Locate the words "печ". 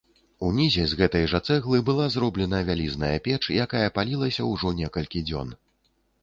3.29-3.39